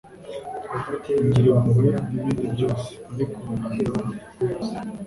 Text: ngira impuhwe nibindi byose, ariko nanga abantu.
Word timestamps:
ngira 1.25 1.49
impuhwe 1.57 1.89
nibindi 2.11 2.45
byose, 2.55 2.89
ariko 3.13 3.37
nanga 3.59 3.85
abantu. 3.91 4.17